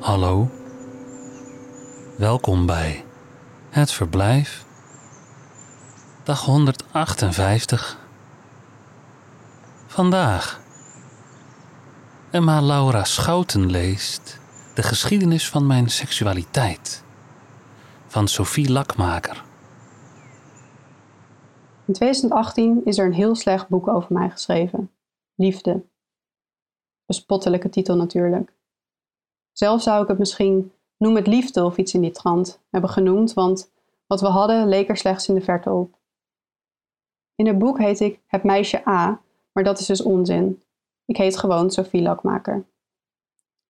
Hallo. 0.00 0.48
Welkom 2.18 2.66
bij 2.66 3.04
Het 3.70 3.92
Verblijf. 3.92 4.64
Dag 6.24 6.44
158. 6.44 7.98
Vandaag. 9.86 10.60
Emma 12.30 12.62
Laura 12.62 13.04
Schouten 13.04 13.70
leest 13.70 14.40
De 14.74 14.82
geschiedenis 14.82 15.48
van 15.48 15.66
mijn 15.66 15.90
seksualiteit. 15.90 17.04
Van 18.06 18.28
Sophie 18.28 18.70
Lakmaker. 18.70 19.44
In 21.84 21.92
2018 21.92 22.80
is 22.84 22.98
er 22.98 23.06
een 23.06 23.12
heel 23.12 23.34
slecht 23.34 23.68
boek 23.68 23.88
over 23.88 24.12
mij 24.12 24.30
geschreven. 24.30 24.90
Liefde. 25.34 25.90
Bespottelijke 27.12 27.68
titel 27.68 27.96
natuurlijk. 27.96 28.52
Zelf 29.52 29.82
zou 29.82 30.02
ik 30.02 30.08
het 30.08 30.18
misschien 30.18 30.72
Noem 31.02 31.16
het 31.16 31.26
liefde 31.26 31.64
of 31.64 31.76
iets 31.76 31.94
in 31.94 32.00
die 32.00 32.10
trant 32.10 32.60
hebben 32.70 32.90
genoemd, 32.90 33.32
want 33.32 33.70
wat 34.06 34.20
we 34.20 34.26
hadden 34.26 34.68
leek 34.68 34.88
er 34.88 34.96
slechts 34.96 35.28
in 35.28 35.34
de 35.34 35.40
verte 35.40 35.70
op. 35.70 35.98
In 37.34 37.46
het 37.46 37.58
boek 37.58 37.78
heet 37.78 38.00
ik 38.00 38.20
Het 38.26 38.42
meisje 38.42 38.88
A, 38.88 39.20
maar 39.52 39.64
dat 39.64 39.78
is 39.78 39.86
dus 39.86 40.02
onzin. 40.02 40.62
Ik 41.04 41.16
heet 41.16 41.38
gewoon 41.38 41.70
Sophie 41.70 42.02
Lakmaker. 42.02 42.64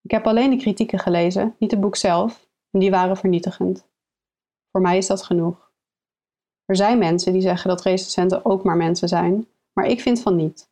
Ik 0.02 0.10
heb 0.10 0.26
alleen 0.26 0.50
de 0.50 0.56
kritieken 0.56 0.98
gelezen, 0.98 1.54
niet 1.58 1.70
het 1.70 1.80
boek 1.80 1.96
zelf, 1.96 2.48
en 2.70 2.80
die 2.80 2.90
waren 2.90 3.16
vernietigend. 3.16 3.86
Voor 4.70 4.80
mij 4.80 4.96
is 4.96 5.06
dat 5.06 5.22
genoeg. 5.22 5.70
Er 6.64 6.76
zijn 6.76 6.98
mensen 6.98 7.32
die 7.32 7.42
zeggen 7.42 7.68
dat 7.68 7.82
recensenten 7.82 8.44
ook 8.44 8.64
maar 8.64 8.76
mensen 8.76 9.08
zijn, 9.08 9.48
maar 9.72 9.86
ik 9.86 10.00
vind 10.00 10.20
van 10.20 10.36
niet. 10.36 10.70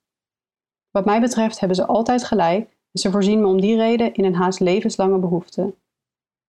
Wat 0.91 1.05
mij 1.05 1.21
betreft 1.21 1.59
hebben 1.59 1.77
ze 1.77 1.87
altijd 1.87 2.24
gelijk 2.24 2.69
en 2.69 3.01
ze 3.01 3.10
voorzien 3.10 3.41
me 3.41 3.46
om 3.46 3.60
die 3.60 3.77
reden 3.77 4.15
in 4.15 4.24
een 4.24 4.35
haast 4.35 4.60
levenslange 4.60 5.19
behoefte. 5.19 5.74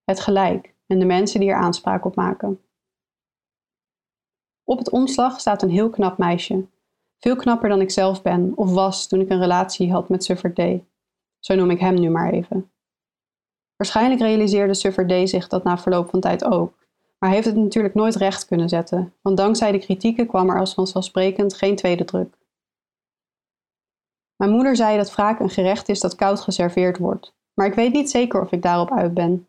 Het 0.04 0.20
gelijk 0.20 0.76
en 0.88 1.00
de 1.00 1.06
mensen 1.06 1.40
die 1.40 1.50
er 1.50 1.56
aanspraak 1.56 2.06
op 2.06 2.16
maken. 2.16 2.62
Op 4.64 4.78
het 4.78 4.90
omslag 4.90 5.40
staat 5.40 5.62
een 5.62 5.70
heel 5.70 5.90
knap 5.90 6.18
meisje. 6.18 6.66
Veel 7.18 7.36
knapper 7.36 7.70
dan 7.70 7.82
ik 7.82 7.92
zelf 7.92 8.22
ben 8.22 8.52
of 8.56 8.74
was 8.74 9.08
toen 9.08 9.22
ik 9.22 9.30
een 9.30 9.40
relatie 9.40 9.92
had 9.92 10.10
met 10.10 10.24
Suffer 10.24 10.54
D. 10.54 10.60
Zo 11.40 11.56
noem 11.56 11.70
ik 11.70 11.80
hem 11.80 12.00
nu 12.00 12.10
maar 12.10 12.32
even. 12.32 12.72
Waarschijnlijk 13.76 14.22
realiseerde 14.22 14.74
Suffer 14.74 15.08
D 15.08 15.30
zich 15.30 15.48
dat 15.48 15.64
na 15.64 15.78
verloop 15.78 16.10
van 16.10 16.20
tijd 16.20 16.44
ook, 16.44 16.88
maar 17.20 17.30
heeft 17.30 17.46
het 17.46 17.56
natuurlijk 17.56 17.94
nooit 17.94 18.16
recht 18.16 18.46
kunnen 18.46 18.70
zetten, 18.70 19.14
want 19.22 19.38
dankzij 19.38 19.72
de 19.72 19.80
kritieken 19.80 20.28
kwam 20.28 20.50
er 20.50 20.60
als 20.60 20.74
vanzelfsprekend 20.74 21.54
geen 21.54 21.76
tweede 21.76 22.04
druk. 22.04 22.38
Mijn 24.42 24.54
moeder 24.54 24.76
zei 24.76 24.98
dat 24.98 25.16
wraak 25.16 25.40
een 25.40 25.50
gerecht 25.50 25.90
is 25.90 26.00
dat 26.00 26.16
koud 26.16 26.40
geserveerd 26.40 26.98
wordt, 26.98 27.34
maar 27.54 27.68
ik 27.68 27.74
weet 27.74 27.94
niet 27.94 28.10
zeker 28.10 28.42
of 28.42 28.52
ik 28.52 28.62
daarop 28.62 28.92
uit 28.92 29.14
ben. 29.14 29.48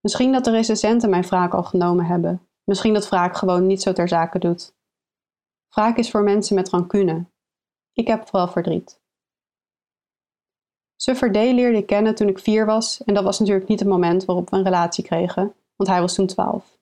Misschien 0.00 0.32
dat 0.32 0.44
de 0.44 0.50
recensenten 0.50 1.10
mijn 1.10 1.22
wraak 1.22 1.54
al 1.54 1.62
genomen 1.62 2.04
hebben. 2.04 2.48
Misschien 2.64 2.94
dat 2.94 3.08
wraak 3.08 3.36
gewoon 3.36 3.66
niet 3.66 3.82
zo 3.82 3.92
ter 3.92 4.08
zake 4.08 4.38
doet. 4.38 4.74
Wraak 5.68 5.96
is 5.96 6.10
voor 6.10 6.22
mensen 6.22 6.54
met 6.54 6.68
rancune. 6.68 7.24
Ik 7.92 8.06
heb 8.06 8.28
vooral 8.28 8.48
verdriet. 8.48 9.00
Suffer 10.96 11.32
D 11.32 11.34
leerde 11.34 11.78
ik 11.78 11.86
kennen 11.86 12.14
toen 12.14 12.28
ik 12.28 12.38
vier 12.38 12.66
was 12.66 13.04
en 13.04 13.14
dat 13.14 13.24
was 13.24 13.38
natuurlijk 13.38 13.68
niet 13.68 13.80
het 13.80 13.88
moment 13.88 14.24
waarop 14.24 14.50
we 14.50 14.56
een 14.56 14.64
relatie 14.64 15.04
kregen, 15.04 15.54
want 15.74 15.90
hij 15.90 16.00
was 16.00 16.14
toen 16.14 16.26
twaalf. 16.26 16.78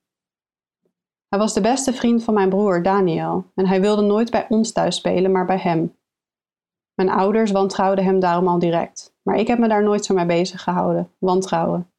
Hij 1.29 1.39
was 1.39 1.55
de 1.55 1.61
beste 1.61 1.93
vriend 1.93 2.25
van 2.25 2.35
mijn 2.35 2.49
broer 2.49 2.83
Daniel 2.83 3.45
en 3.55 3.67
hij 3.67 3.81
wilde 3.81 4.03
nooit 4.03 4.31
bij 4.31 4.47
ons 4.49 4.73
thuis 4.73 4.97
spelen, 4.97 5.33
maar 5.33 5.47
bij 5.47 5.59
hem. 5.59 5.97
Mijn 6.95 7.11
ouders 7.11 7.51
wantrouwden 7.51 8.05
hem 8.05 8.21
daarom 8.21 8.49
al 8.49 8.59
direct, 8.59 9.15
maar 9.23 9.37
ik 9.37 9.47
heb 9.47 9.59
me 9.59 9.69
daar 9.69 9.83
nooit 9.83 10.05
zo 10.05 10.15
mee 10.15 10.27
bezig 10.27 10.63
gehouden, 10.63 11.11
wantrouwen. 11.19 11.93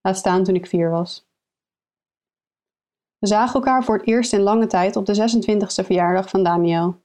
Laat 0.00 0.16
staan 0.16 0.44
toen 0.44 0.54
ik 0.54 0.66
vier 0.66 0.90
was. 0.90 1.28
We 3.18 3.26
zagen 3.26 3.54
elkaar 3.54 3.84
voor 3.84 3.96
het 3.96 4.06
eerst 4.06 4.32
in 4.32 4.40
lange 4.40 4.66
tijd 4.66 4.96
op 4.96 5.06
de 5.06 5.14
26e 5.14 5.84
verjaardag 5.84 6.28
van 6.28 6.42
Daniel. 6.42 7.02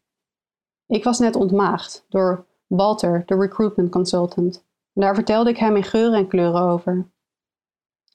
Ik 0.86 1.04
was 1.04 1.20
net 1.20 1.36
ontmaagd 1.36 2.06
door 2.10 2.46
Walter, 2.68 3.24
de 3.26 3.36
recruitment 3.36 3.92
consultant, 3.92 4.66
en 4.94 5.02
daar 5.02 5.16
vertelde 5.16 5.50
ik 5.50 5.58
hem 5.58 5.76
in 5.76 5.84
geuren 5.84 6.18
en 6.18 6.28
kleuren 6.28 6.62
over. 6.62 7.12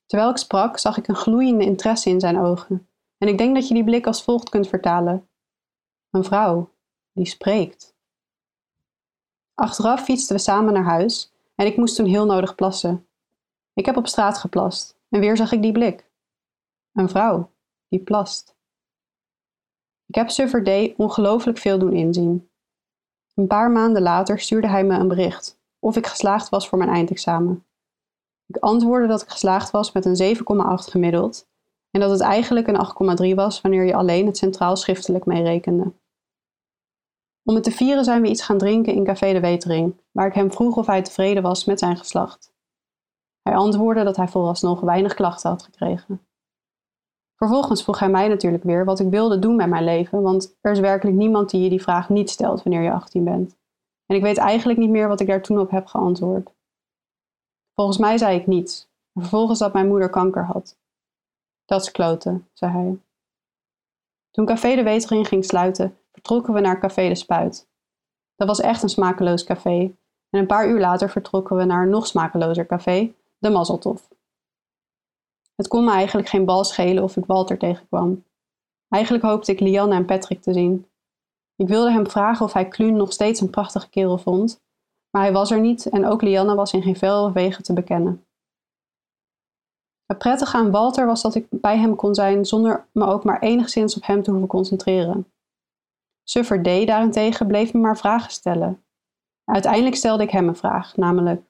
Terwijl 0.06 0.30
ik 0.30 0.36
sprak, 0.36 0.78
zag 0.78 0.96
ik 0.96 1.08
een 1.08 1.14
gloeiende 1.14 1.64
interesse 1.64 2.10
in 2.10 2.20
zijn 2.20 2.38
ogen, 2.38 2.88
en 3.18 3.28
ik 3.28 3.38
denk 3.38 3.54
dat 3.54 3.68
je 3.68 3.74
die 3.74 3.84
blik 3.84 4.06
als 4.06 4.22
volgt 4.22 4.48
kunt 4.48 4.68
vertalen: 4.68 5.28
Een 6.10 6.24
vrouw 6.24 6.70
die 7.12 7.26
spreekt. 7.26 7.95
Achteraf 9.58 10.04
fietsten 10.04 10.36
we 10.36 10.42
samen 10.42 10.72
naar 10.72 10.84
huis 10.84 11.32
en 11.54 11.66
ik 11.66 11.76
moest 11.76 11.96
toen 11.96 12.06
heel 12.06 12.26
nodig 12.26 12.54
plassen. 12.54 13.06
Ik 13.74 13.86
heb 13.86 13.96
op 13.96 14.06
straat 14.06 14.38
geplast 14.38 14.98
en 15.08 15.20
weer 15.20 15.36
zag 15.36 15.52
ik 15.52 15.62
die 15.62 15.72
blik. 15.72 16.10
Een 16.92 17.08
vrouw 17.08 17.50
die 17.88 18.00
plast. 18.00 18.56
Ik 20.06 20.14
heb 20.14 20.30
Suffer 20.30 20.64
D 20.64 20.96
ongelooflijk 20.96 21.58
veel 21.58 21.78
doen 21.78 21.92
inzien. 21.92 22.50
Een 23.34 23.46
paar 23.46 23.70
maanden 23.70 24.02
later 24.02 24.40
stuurde 24.40 24.68
hij 24.68 24.84
me 24.84 24.98
een 24.98 25.08
bericht 25.08 25.60
of 25.78 25.96
ik 25.96 26.06
geslaagd 26.06 26.48
was 26.48 26.68
voor 26.68 26.78
mijn 26.78 26.90
eindexamen. 26.90 27.66
Ik 28.46 28.56
antwoordde 28.56 29.08
dat 29.08 29.22
ik 29.22 29.28
geslaagd 29.28 29.70
was 29.70 29.92
met 29.92 30.04
een 30.04 30.36
7,8 30.36 30.42
gemiddeld 30.90 31.48
en 31.90 32.00
dat 32.00 32.10
het 32.10 32.20
eigenlijk 32.20 32.66
een 32.66 33.30
8,3 33.30 33.34
was 33.34 33.60
wanneer 33.60 33.84
je 33.84 33.94
alleen 33.94 34.26
het 34.26 34.36
centraal 34.36 34.76
schriftelijk 34.76 35.24
meerekende. 35.24 35.92
Om 37.48 37.54
het 37.54 37.64
te 37.64 37.70
vieren 37.70 38.04
zijn 38.04 38.22
we 38.22 38.28
iets 38.28 38.42
gaan 38.42 38.58
drinken 38.58 38.94
in 38.94 39.04
Café 39.04 39.32
de 39.32 39.40
Wetering, 39.40 40.00
waar 40.12 40.26
ik 40.26 40.34
hem 40.34 40.52
vroeg 40.52 40.76
of 40.76 40.86
hij 40.86 41.02
tevreden 41.02 41.42
was 41.42 41.64
met 41.64 41.78
zijn 41.78 41.96
geslacht. 41.96 42.52
Hij 43.42 43.56
antwoordde 43.56 44.04
dat 44.04 44.16
hij 44.16 44.28
vooralsnog 44.28 44.80
weinig 44.80 45.14
klachten 45.14 45.50
had 45.50 45.62
gekregen. 45.62 46.26
Vervolgens 47.34 47.82
vroeg 47.82 47.98
hij 47.98 48.08
mij 48.08 48.28
natuurlijk 48.28 48.62
weer 48.62 48.84
wat 48.84 49.00
ik 49.00 49.10
wilde 49.10 49.38
doen 49.38 49.56
met 49.56 49.68
mijn 49.68 49.84
leven, 49.84 50.22
want 50.22 50.56
er 50.60 50.72
is 50.72 50.78
werkelijk 50.78 51.16
niemand 51.16 51.50
die 51.50 51.62
je 51.62 51.68
die 51.68 51.82
vraag 51.82 52.08
niet 52.08 52.30
stelt 52.30 52.62
wanneer 52.62 52.82
je 52.82 52.92
18 52.92 53.24
bent. 53.24 53.56
En 54.06 54.16
ik 54.16 54.22
weet 54.22 54.38
eigenlijk 54.38 54.78
niet 54.78 54.90
meer 54.90 55.08
wat 55.08 55.20
ik 55.20 55.26
daar 55.26 55.42
toen 55.42 55.60
op 55.60 55.70
heb 55.70 55.86
geantwoord. 55.86 56.52
Volgens 57.74 57.98
mij 57.98 58.18
zei 58.18 58.38
ik 58.38 58.46
niets, 58.46 58.88
en 59.12 59.20
vervolgens 59.20 59.58
dat 59.58 59.72
mijn 59.72 59.88
moeder 59.88 60.10
kanker 60.10 60.44
had. 60.44 60.78
Dat 61.64 61.82
is 61.82 61.90
kloten, 61.90 62.48
zei 62.52 62.72
hij. 62.72 62.98
Toen 64.30 64.46
Café 64.46 64.74
de 64.74 64.82
Wetering 64.82 65.28
ging 65.28 65.44
sluiten, 65.44 65.96
vertrokken 66.16 66.54
we 66.54 66.60
naar 66.60 66.80
Café 66.80 67.08
de 67.08 67.14
Spuit. 67.14 67.68
Dat 68.36 68.48
was 68.48 68.60
echt 68.60 68.82
een 68.82 68.88
smakeloos 68.88 69.44
café, 69.44 69.78
en 70.30 70.40
een 70.40 70.46
paar 70.46 70.68
uur 70.68 70.80
later 70.80 71.10
vertrokken 71.10 71.56
we 71.56 71.64
naar 71.64 71.82
een 71.82 71.88
nog 71.88 72.06
smakelozer 72.06 72.66
café, 72.66 73.14
de 73.38 73.50
mazzeltof. 73.50 74.08
Het 75.54 75.68
kon 75.68 75.84
me 75.84 75.90
eigenlijk 75.90 76.28
geen 76.28 76.44
bal 76.44 76.64
schelen 76.64 77.02
of 77.02 77.16
ik 77.16 77.24
Walter 77.24 77.58
tegenkwam. 77.58 78.24
Eigenlijk 78.88 79.24
hoopte 79.24 79.52
ik 79.52 79.60
Lianne 79.60 79.94
en 79.94 80.04
Patrick 80.04 80.42
te 80.42 80.52
zien. 80.52 80.86
Ik 81.56 81.68
wilde 81.68 81.90
hem 81.90 82.10
vragen 82.10 82.44
of 82.44 82.52
hij 82.52 82.68
Kluun 82.68 82.96
nog 82.96 83.12
steeds 83.12 83.40
een 83.40 83.50
prachtige 83.50 83.88
kerel 83.88 84.18
vond, 84.18 84.60
maar 85.10 85.22
hij 85.22 85.32
was 85.32 85.50
er 85.50 85.60
niet 85.60 85.88
en 85.88 86.06
ook 86.06 86.22
Lianne 86.22 86.54
was 86.54 86.72
in 86.72 86.82
geen 86.82 86.96
vel 86.96 87.32
wegen 87.32 87.62
te 87.62 87.72
bekennen. 87.72 88.26
Het 90.06 90.18
prettige 90.18 90.56
aan 90.56 90.70
Walter 90.70 91.06
was 91.06 91.22
dat 91.22 91.34
ik 91.34 91.46
bij 91.50 91.78
hem 91.78 91.96
kon 91.96 92.14
zijn 92.14 92.44
zonder 92.44 92.86
me 92.92 93.06
ook 93.06 93.24
maar 93.24 93.40
enigszins 93.40 93.96
op 93.96 94.06
hem 94.06 94.22
te 94.22 94.30
hoeven 94.30 94.48
concentreren. 94.48 95.30
Suffer 96.28 96.62
D 96.62 96.86
daarentegen 96.86 97.46
bleef 97.46 97.72
me 97.72 97.80
maar 97.80 97.98
vragen 97.98 98.30
stellen. 98.30 98.84
Uiteindelijk 99.44 99.96
stelde 99.96 100.22
ik 100.22 100.30
hem 100.30 100.48
een 100.48 100.56
vraag, 100.56 100.96
namelijk: 100.96 101.42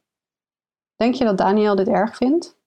Denk 0.94 1.14
je 1.14 1.24
dat 1.24 1.38
Daniel 1.38 1.76
dit 1.76 1.88
erg 1.88 2.16
vindt? 2.16 2.58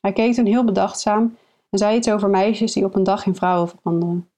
Hij 0.00 0.12
keek 0.12 0.34
toen 0.34 0.46
heel 0.46 0.64
bedachtzaam 0.64 1.36
en 1.70 1.78
zei 1.78 1.96
iets 1.96 2.10
over 2.10 2.28
meisjes 2.28 2.72
die 2.72 2.84
op 2.84 2.94
een 2.94 3.02
dag 3.02 3.26
in 3.26 3.34
vrouwen 3.34 3.68
veranderen. 3.68 4.30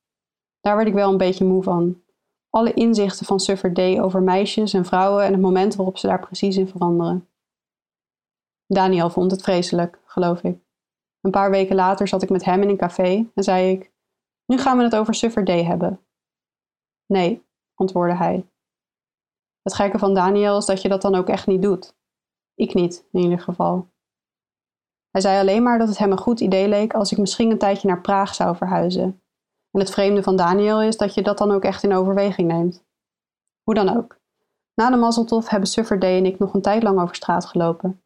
Daar 0.60 0.76
werd 0.76 0.88
ik 0.88 0.94
wel 0.94 1.10
een 1.10 1.16
beetje 1.16 1.44
moe 1.44 1.62
van. 1.62 2.02
Alle 2.50 2.74
inzichten 2.74 3.26
van 3.26 3.40
Suffer 3.40 3.74
D 3.74 3.78
over 3.78 4.22
meisjes 4.22 4.72
en 4.72 4.84
vrouwen 4.84 5.24
en 5.24 5.32
het 5.32 5.40
moment 5.40 5.74
waarop 5.74 5.98
ze 5.98 6.06
daar 6.06 6.20
precies 6.20 6.56
in 6.56 6.68
veranderen. 6.68 7.28
Daniel 8.66 9.10
vond 9.10 9.30
het 9.30 9.42
vreselijk, 9.42 10.00
geloof 10.04 10.42
ik. 10.42 10.58
Een 11.20 11.30
paar 11.30 11.50
weken 11.50 11.76
later 11.76 12.08
zat 12.08 12.22
ik 12.22 12.30
met 12.30 12.44
hem 12.44 12.62
in 12.62 12.68
een 12.68 12.76
café 12.76 13.30
en 13.34 13.42
zei 13.42 13.72
ik: 13.72 13.92
Nu 14.46 14.58
gaan 14.58 14.78
we 14.78 14.84
het 14.84 14.96
over 14.96 15.14
Suffer 15.14 15.44
D 15.44 15.48
hebben. 15.48 16.00
Nee, 17.10 17.46
antwoordde 17.74 18.16
hij. 18.16 18.46
Het 19.62 19.74
gekke 19.74 19.98
van 19.98 20.14
Daniel 20.14 20.56
is 20.56 20.66
dat 20.66 20.82
je 20.82 20.88
dat 20.88 21.02
dan 21.02 21.14
ook 21.14 21.28
echt 21.28 21.46
niet 21.46 21.62
doet. 21.62 21.94
Ik 22.54 22.74
niet, 22.74 23.08
in 23.12 23.20
ieder 23.20 23.40
geval. 23.40 23.88
Hij 25.10 25.20
zei 25.20 25.40
alleen 25.40 25.62
maar 25.62 25.78
dat 25.78 25.88
het 25.88 25.98
hem 25.98 26.10
een 26.10 26.18
goed 26.18 26.40
idee 26.40 26.68
leek 26.68 26.94
als 26.94 27.12
ik 27.12 27.18
misschien 27.18 27.50
een 27.50 27.58
tijdje 27.58 27.88
naar 27.88 28.00
Praag 28.00 28.34
zou 28.34 28.56
verhuizen. 28.56 29.22
En 29.70 29.80
het 29.80 29.90
vreemde 29.90 30.22
van 30.22 30.36
Daniel 30.36 30.82
is 30.82 30.96
dat 30.96 31.14
je 31.14 31.22
dat 31.22 31.38
dan 31.38 31.50
ook 31.50 31.64
echt 31.64 31.82
in 31.82 31.92
overweging 31.92 32.48
neemt. 32.48 32.84
Hoe 33.62 33.74
dan 33.74 33.96
ook. 33.96 34.18
Na 34.74 34.90
de 34.90 34.96
mazzeltof 34.96 35.48
hebben 35.48 35.68
Suffer 35.68 36.02
en 36.02 36.26
ik 36.26 36.38
nog 36.38 36.54
een 36.54 36.62
tijd 36.62 36.82
lang 36.82 37.00
over 37.00 37.14
straat 37.14 37.46
gelopen. 37.46 38.02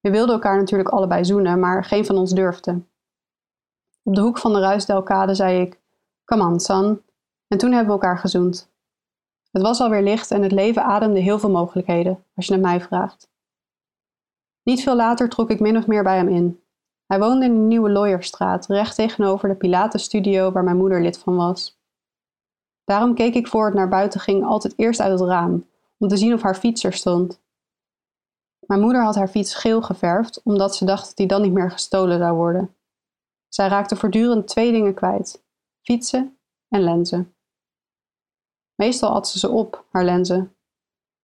We 0.00 0.10
wilden 0.10 0.34
elkaar 0.34 0.58
natuurlijk 0.58 0.88
allebei 0.88 1.24
zoenen, 1.24 1.60
maar 1.60 1.84
geen 1.84 2.06
van 2.06 2.16
ons 2.16 2.32
durfde. 2.32 2.82
Op 4.02 4.14
de 4.14 4.20
hoek 4.20 4.38
van 4.38 4.52
de 4.52 4.60
Ruisdelkade 4.60 5.34
zei 5.34 5.60
ik, 5.60 5.80
come 6.24 6.44
on 6.44 6.60
son. 6.60 7.02
En 7.48 7.58
toen 7.58 7.72
hebben 7.72 7.86
we 7.86 8.00
elkaar 8.00 8.18
gezoend. 8.18 8.70
Het 9.50 9.62
was 9.62 9.80
alweer 9.80 10.02
licht 10.02 10.30
en 10.30 10.42
het 10.42 10.52
leven 10.52 10.84
ademde 10.84 11.20
heel 11.20 11.38
veel 11.38 11.50
mogelijkheden, 11.50 12.24
als 12.34 12.46
je 12.46 12.52
het 12.52 12.62
mij 12.62 12.80
vraagt. 12.80 13.30
Niet 14.62 14.82
veel 14.82 14.96
later 14.96 15.28
trok 15.28 15.50
ik 15.50 15.60
min 15.60 15.76
of 15.76 15.86
meer 15.86 16.02
bij 16.02 16.16
hem 16.16 16.28
in. 16.28 16.62
Hij 17.06 17.18
woonde 17.18 17.44
in 17.44 17.50
een 17.50 17.68
nieuwe 17.68 17.90
Lawyerstraat, 17.90 18.66
recht 18.66 18.94
tegenover 18.94 19.48
de 19.48 19.54
Pilates-studio 19.54 20.52
waar 20.52 20.64
mijn 20.64 20.76
moeder 20.76 21.02
lid 21.02 21.18
van 21.18 21.36
was. 21.36 21.80
Daarom 22.84 23.14
keek 23.14 23.34
ik 23.34 23.46
voor 23.46 23.64
het 23.64 23.74
naar 23.74 23.88
buiten 23.88 24.20
ging 24.20 24.44
altijd 24.44 24.74
eerst 24.76 25.00
uit 25.00 25.20
het 25.20 25.28
raam, 25.28 25.66
om 25.98 26.08
te 26.08 26.16
zien 26.16 26.34
of 26.34 26.42
haar 26.42 26.54
fiets 26.54 26.84
er 26.84 26.92
stond. 26.92 27.40
Mijn 28.66 28.80
moeder 28.80 29.02
had 29.02 29.14
haar 29.14 29.28
fiets 29.28 29.54
geel 29.54 29.82
geverfd, 29.82 30.42
omdat 30.44 30.76
ze 30.76 30.84
dacht 30.84 31.06
dat 31.06 31.16
die 31.16 31.26
dan 31.26 31.42
niet 31.42 31.52
meer 31.52 31.70
gestolen 31.70 32.18
zou 32.18 32.36
worden. 32.36 32.74
Zij 33.48 33.68
raakte 33.68 33.96
voortdurend 33.96 34.46
twee 34.46 34.72
dingen 34.72 34.94
kwijt: 34.94 35.44
fietsen 35.82 36.38
en 36.68 36.80
lenzen. 36.82 37.34
Meestal 38.80 39.10
at 39.10 39.28
ze 39.28 39.38
ze 39.38 39.48
op, 39.48 39.84
haar 39.90 40.04
lenzen. 40.04 40.56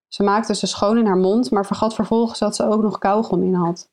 Ze 0.09 0.23
maakte 0.23 0.55
ze 0.55 0.67
schoon 0.67 0.99
in 0.99 1.07
haar 1.07 1.17
mond, 1.17 1.51
maar 1.51 1.67
vergat 1.67 1.95
vervolgens 1.95 2.39
dat 2.39 2.57
ze 2.57 2.69
ook 2.69 2.83
nog 2.83 2.99
kauwgom 2.99 3.43
in 3.43 3.55
had. 3.55 3.91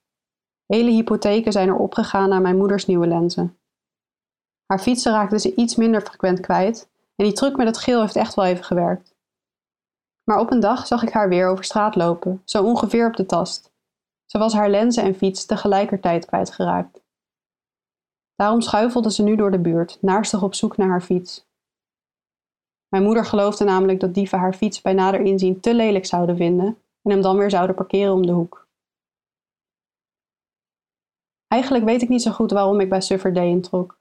Hele 0.65 0.91
hypotheken 0.91 1.51
zijn 1.51 1.67
er 1.67 1.75
opgegaan 1.75 2.29
naar 2.29 2.41
mijn 2.41 2.57
moeders 2.57 2.85
nieuwe 2.85 3.07
lenzen. 3.07 3.57
Haar 4.65 4.79
fietsen 4.79 5.11
raakte 5.11 5.39
ze 5.39 5.55
iets 5.55 5.75
minder 5.75 6.01
frequent 6.01 6.39
kwijt 6.39 6.89
en 7.15 7.25
die 7.25 7.33
truc 7.33 7.57
met 7.57 7.67
het 7.67 7.77
geel 7.77 8.01
heeft 8.01 8.15
echt 8.15 8.33
wel 8.33 8.45
even 8.45 8.63
gewerkt. 8.63 9.15
Maar 10.23 10.39
op 10.39 10.51
een 10.51 10.59
dag 10.59 10.87
zag 10.87 11.03
ik 11.03 11.13
haar 11.13 11.29
weer 11.29 11.47
over 11.47 11.63
straat 11.63 11.95
lopen, 11.95 12.41
zo 12.45 12.63
ongeveer 12.63 13.07
op 13.07 13.15
de 13.15 13.25
tast. 13.25 13.71
Ze 14.25 14.37
was 14.37 14.53
haar 14.53 14.69
lenzen 14.69 15.03
en 15.03 15.15
fiets 15.15 15.45
tegelijkertijd 15.45 16.25
kwijtgeraakt. 16.25 17.01
Daarom 18.35 18.61
schuifelde 18.61 19.11
ze 19.11 19.23
nu 19.23 19.35
door 19.35 19.51
de 19.51 19.59
buurt, 19.59 19.97
naarstig 20.01 20.43
op 20.43 20.53
zoek 20.55 20.77
naar 20.77 20.89
haar 20.89 21.01
fiets. 21.01 21.49
Mijn 22.91 23.03
moeder 23.03 23.25
geloofde 23.25 23.63
namelijk 23.63 23.99
dat 23.99 24.13
dieven 24.13 24.39
haar 24.39 24.53
fiets 24.53 24.81
bij 24.81 24.93
nader 24.93 25.19
inzien 25.19 25.59
te 25.59 25.73
lelijk 25.73 26.05
zouden 26.05 26.38
vinden 26.38 26.65
en 27.01 27.11
hem 27.11 27.21
dan 27.21 27.38
weer 27.38 27.49
zouden 27.49 27.75
parkeren 27.75 28.13
om 28.13 28.25
de 28.25 28.31
hoek. 28.31 28.67
Eigenlijk 31.47 31.85
weet 31.85 32.01
ik 32.01 32.09
niet 32.09 32.21
zo 32.21 32.31
goed 32.31 32.51
waarom 32.51 32.79
ik 32.79 32.89
bij 32.89 33.01
Suffer 33.01 33.33
Day 33.33 33.47
introk. 33.47 33.99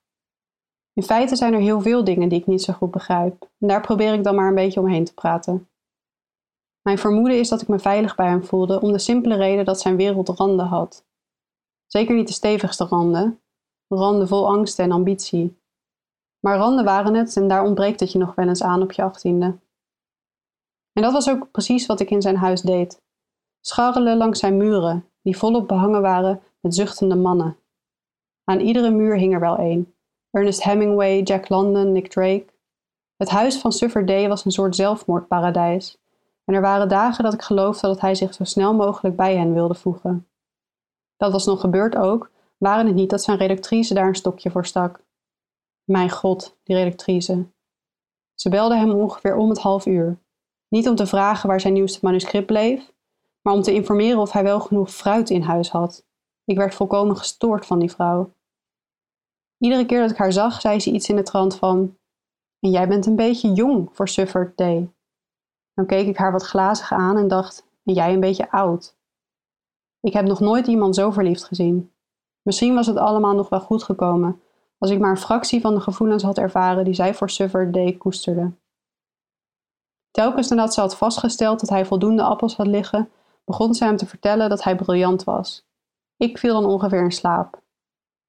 In 0.92 1.02
feite 1.02 1.36
zijn 1.36 1.52
er 1.52 1.60
heel 1.60 1.80
veel 1.80 2.04
dingen 2.04 2.28
die 2.28 2.38
ik 2.38 2.46
niet 2.46 2.62
zo 2.62 2.72
goed 2.72 2.90
begrijp, 2.90 3.48
en 3.58 3.68
daar 3.68 3.80
probeer 3.80 4.14
ik 4.14 4.24
dan 4.24 4.34
maar 4.34 4.48
een 4.48 4.54
beetje 4.54 4.80
omheen 4.80 5.04
te 5.04 5.14
praten. 5.14 5.68
Mijn 6.82 6.98
vermoeden 6.98 7.38
is 7.38 7.48
dat 7.48 7.62
ik 7.62 7.68
me 7.68 7.78
veilig 7.78 8.14
bij 8.14 8.28
hem 8.28 8.44
voelde 8.44 8.80
om 8.80 8.92
de 8.92 8.98
simpele 8.98 9.36
reden 9.36 9.64
dat 9.64 9.80
zijn 9.80 9.96
wereld 9.96 10.28
randen 10.28 10.66
had. 10.66 11.04
Zeker 11.86 12.14
niet 12.14 12.26
de 12.26 12.32
stevigste 12.32 12.84
randen, 12.84 13.40
randen 13.88 14.28
vol 14.28 14.48
angst 14.48 14.78
en 14.78 14.92
ambitie. 14.92 15.59
Maar 16.40 16.56
randen 16.56 16.84
waren 16.84 17.14
het 17.14 17.36
en 17.36 17.48
daar 17.48 17.64
ontbreekt 17.64 18.00
het 18.00 18.12
je 18.12 18.18
nog 18.18 18.34
wel 18.34 18.48
eens 18.48 18.62
aan 18.62 18.82
op 18.82 18.92
je 18.92 19.02
achttiende. 19.02 19.58
En 20.92 21.02
dat 21.02 21.12
was 21.12 21.30
ook 21.30 21.50
precies 21.50 21.86
wat 21.86 22.00
ik 22.00 22.10
in 22.10 22.22
zijn 22.22 22.36
huis 22.36 22.60
deed. 22.60 23.02
Scharrelen 23.60 24.16
langs 24.16 24.38
zijn 24.38 24.56
muren, 24.56 25.08
die 25.22 25.36
volop 25.36 25.68
behangen 25.68 26.02
waren 26.02 26.42
met 26.60 26.74
zuchtende 26.74 27.16
mannen. 27.16 27.56
Aan 28.44 28.60
iedere 28.60 28.90
muur 28.90 29.16
hing 29.16 29.34
er 29.34 29.40
wel 29.40 29.56
één. 29.56 29.94
Ernest 30.30 30.62
Hemingway, 30.62 31.22
Jack 31.22 31.48
London, 31.48 31.92
Nick 31.92 32.08
Drake. 32.08 32.44
Het 33.16 33.28
huis 33.28 33.58
van 33.58 33.72
Suffer 33.72 34.06
Day 34.06 34.28
was 34.28 34.44
een 34.44 34.50
soort 34.50 34.76
zelfmoordparadijs. 34.76 35.98
En 36.44 36.54
er 36.54 36.60
waren 36.60 36.88
dagen 36.88 37.24
dat 37.24 37.32
ik 37.32 37.42
geloofde 37.42 37.86
dat 37.86 38.00
hij 38.00 38.14
zich 38.14 38.34
zo 38.34 38.44
snel 38.44 38.74
mogelijk 38.74 39.16
bij 39.16 39.36
hen 39.36 39.52
wilde 39.54 39.74
voegen. 39.74 40.26
Dat 41.16 41.32
was 41.32 41.46
nog 41.46 41.60
gebeurd 41.60 41.96
ook, 41.96 42.30
waren 42.58 42.86
het 42.86 42.94
niet 42.94 43.10
dat 43.10 43.22
zijn 43.22 43.38
redactrice 43.38 43.94
daar 43.94 44.06
een 44.06 44.14
stokje 44.14 44.50
voor 44.50 44.66
stak. 44.66 45.00
Mijn 45.90 46.10
god, 46.10 46.58
die 46.62 46.76
redactrice. 46.76 47.46
Ze 48.34 48.48
belde 48.48 48.76
hem 48.76 48.90
ongeveer 48.90 49.36
om 49.36 49.48
het 49.48 49.58
half 49.58 49.86
uur. 49.86 50.18
Niet 50.68 50.88
om 50.88 50.94
te 50.94 51.06
vragen 51.06 51.48
waar 51.48 51.60
zijn 51.60 51.72
nieuwste 51.72 51.98
manuscript 52.02 52.46
bleef, 52.46 52.92
maar 53.42 53.54
om 53.54 53.62
te 53.62 53.72
informeren 53.72 54.18
of 54.18 54.32
hij 54.32 54.42
wel 54.42 54.60
genoeg 54.60 54.90
fruit 54.90 55.30
in 55.30 55.42
huis 55.42 55.70
had. 55.70 56.06
Ik 56.44 56.56
werd 56.56 56.74
volkomen 56.74 57.16
gestoord 57.16 57.66
van 57.66 57.78
die 57.78 57.90
vrouw. 57.90 58.32
Iedere 59.58 59.86
keer 59.86 60.00
dat 60.00 60.10
ik 60.10 60.16
haar 60.16 60.32
zag, 60.32 60.60
zei 60.60 60.80
ze 60.80 60.92
iets 60.92 61.08
in 61.08 61.16
de 61.16 61.22
trant 61.22 61.56
van: 61.56 61.98
En 62.60 62.70
jij 62.70 62.88
bent 62.88 63.06
een 63.06 63.16
beetje 63.16 63.52
jong 63.52 63.88
voor 63.92 64.08
Sufford 64.08 64.56
Day. 64.56 64.92
Dan 65.74 65.86
keek 65.86 66.06
ik 66.06 66.16
haar 66.16 66.32
wat 66.32 66.46
glazig 66.46 66.92
aan 66.92 67.16
en 67.16 67.28
dacht: 67.28 67.66
En 67.84 67.94
jij 67.94 68.12
een 68.12 68.20
beetje 68.20 68.50
oud. 68.50 68.96
Ik 70.00 70.12
heb 70.12 70.26
nog 70.26 70.40
nooit 70.40 70.66
iemand 70.66 70.94
zo 70.94 71.10
verliefd 71.10 71.44
gezien. 71.44 71.92
Misschien 72.42 72.74
was 72.74 72.86
het 72.86 72.96
allemaal 72.96 73.34
nog 73.34 73.48
wel 73.48 73.60
goed 73.60 73.82
gekomen, 73.82 74.40
als 74.80 74.90
ik 74.90 74.98
maar 74.98 75.10
een 75.10 75.16
fractie 75.16 75.60
van 75.60 75.74
de 75.74 75.80
gevoelens 75.80 76.22
had 76.22 76.38
ervaren 76.38 76.84
die 76.84 76.94
zij 76.94 77.14
voor 77.14 77.30
Suffer 77.30 77.72
Day 77.72 77.92
koesterde. 77.92 78.52
Telkens 80.10 80.48
nadat 80.48 80.74
ze 80.74 80.80
had 80.80 80.96
vastgesteld 80.96 81.60
dat 81.60 81.68
hij 81.68 81.84
voldoende 81.84 82.22
appels 82.22 82.56
had 82.56 82.66
liggen, 82.66 83.10
begon 83.44 83.74
ze 83.74 83.84
hem 83.84 83.96
te 83.96 84.06
vertellen 84.06 84.48
dat 84.48 84.62
hij 84.64 84.76
briljant 84.76 85.24
was. 85.24 85.66
Ik 86.16 86.38
viel 86.38 86.60
dan 86.60 86.70
ongeveer 86.70 87.02
in 87.02 87.12
slaap. 87.12 87.62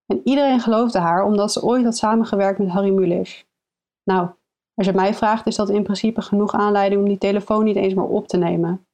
En 0.06 0.21
iedereen 0.24 0.59
geloofde 0.59 1.00
haar 1.00 1.24
omdat 1.24 1.51
ze 1.51 1.63
ooit 1.63 1.83
had 1.83 1.98
samengewerkt 1.98 2.59
met 2.59 2.69
Harry 2.69 2.94
Mulisch. 2.94 3.45
Nou, 4.03 4.30
als 4.74 4.88
je 4.88 4.94
mij 4.94 5.13
vraagt, 5.13 5.48
is 5.48 5.56
dat 5.56 5.69
in 5.69 5.83
principe 5.83 6.21
genoeg 6.21 6.53
aanleiding 6.53 7.01
om 7.01 7.07
die 7.07 7.18
telefoon 7.18 7.63
niet 7.63 7.75
eens 7.75 7.94
meer 7.94 8.07
op 8.07 8.27
te 8.27 8.38
nemen. 8.38 8.88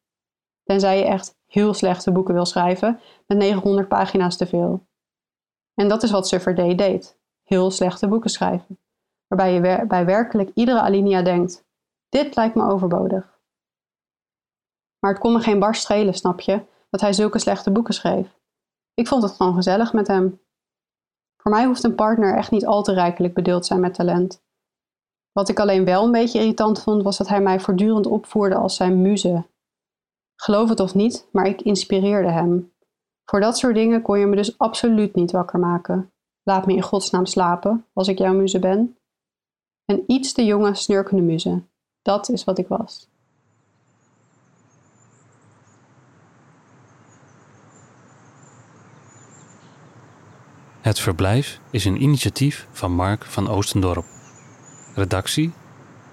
Tenzij 0.64 0.98
je 0.98 1.06
echt 1.06 1.38
heel 1.46 1.74
slechte 1.74 2.12
boeken 2.12 2.34
wil 2.34 2.46
schrijven 2.46 3.00
met 3.28 3.38
900 3.38 3.88
pagina's 3.88 4.38
te 4.38 4.48
veel. 4.48 4.88
En 5.74 5.88
dat 5.88 6.04
is 6.04 6.12
wat 6.12 6.28
Suffer 6.28 6.56
Day 6.56 6.76
deed: 6.76 7.18
heel 7.48 7.72
slechte 7.72 8.08
boeken 8.08 8.30
schrijven. 8.30 8.80
Waarbij 9.28 9.54
je 9.54 9.86
bij 9.88 10.06
werkelijk 10.06 10.52
iedere 10.54 10.82
alinea 10.82 11.22
denkt: 11.22 11.66
dit 12.10 12.36
lijkt 12.36 12.56
me 12.56 12.70
overbodig. 12.70 13.40
Maar 15.00 15.12
het 15.12 15.20
kon 15.20 15.34
me 15.34 15.40
geen 15.40 15.60
barst 15.60 15.82
schelen, 15.82 16.14
snap 16.14 16.40
je, 16.40 16.66
dat 16.90 17.02
hij 17.02 17.14
zulke 17.14 17.40
slechte 17.40 17.72
boeken 17.72 17.94
schreef. 17.94 18.36
Ik 18.94 19.08
vond 19.08 19.24
het 19.24 19.32
gewoon 19.32 19.54
gezellig 19.54 19.94
met 19.94 20.08
hem. 20.08 20.42
Voor 21.42 21.52
mij 21.52 21.66
hoeft 21.66 21.84
een 21.84 21.96
partner 21.96 22.36
echt 22.36 22.52
niet 22.52 22.66
al 22.66 22.84
te 22.84 22.94
rijkelijk 22.94 23.34
bedeeld 23.34 23.66
zijn 23.66 23.80
met 23.80 23.94
talent. 23.94 24.44
Wat 25.32 25.50
ik 25.50 25.60
alleen 25.60 25.86
wel 25.86 26.04
een 26.04 26.12
beetje 26.12 26.40
irritant 26.40 26.82
vond, 26.82 27.04
was 27.04 27.18
dat 27.18 27.28
hij 27.28 27.42
mij 27.42 27.60
voortdurend 27.60 28.06
opvoerde 28.06 28.56
als 28.56 28.76
zijn 28.76 29.02
muze. 29.02 29.46
Geloof 30.36 30.70
het 30.70 30.80
of 30.80 30.96
niet, 30.96 31.28
maar 31.32 31.48
ik 31.48 31.62
inspireerde 31.62 32.30
hem. 32.30 32.74
Voor 33.26 33.40
dat 33.40 33.58
soort 33.58 33.76
dingen 33.76 34.02
kon 34.02 34.20
je 34.20 34.26
me 34.26 34.36
dus 34.36 34.58
absoluut 34.58 35.16
niet 35.16 35.32
wakker 35.32 35.60
maken. 35.60 36.12
Laat 36.48 36.66
me 36.66 36.74
in 36.74 36.82
godsnaam 36.82 37.26
slapen, 37.26 37.86
als 37.94 38.08
ik 38.08 38.18
jouw 38.18 38.34
muze 38.34 38.60
ben. 38.60 38.98
Een 39.86 40.04
iets 40.08 40.34
te 40.34 40.46
jonge, 40.46 40.76
snurkende 40.76 41.22
muze. 41.22 41.64
Dat 42.02 42.30
is 42.30 42.44
wat 42.44 42.58
ik 42.58 42.68
was. 42.68 43.10
Het 50.82 51.00
Verblijf 51.00 51.60
is 51.70 51.86
een 51.86 52.02
initiatief 52.02 52.68
van 52.72 52.92
Mark 52.92 53.26
van 53.26 53.50
Oostendorp. 53.50 54.06
Redactie: 54.96 55.54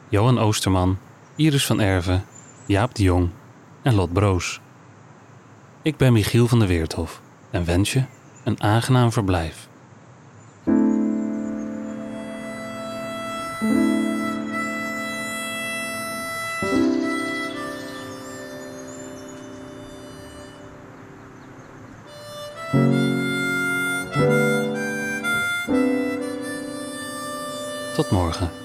Johan 0.09 0.39
Oosterman, 0.39 0.99
Iris 1.37 1.67
van 1.67 1.81
Erven, 1.81 2.25
Jaap 2.67 2.95
de 2.95 3.03
Jong 3.03 3.31
en 3.83 3.95
Lot 3.95 4.13
Broos. 4.13 4.61
Ik 5.83 5.97
ben 5.97 6.13
Michiel 6.13 6.49
van 6.49 6.59
der 6.59 6.69
Weerthof 6.69 7.21
en 7.51 7.65
wens 7.65 7.93
je 7.93 8.05
een 8.45 8.63
aangenaam 8.63 9.13
verblijf. 9.13 9.73
Tot 27.95 28.11
morgen. 28.11 28.64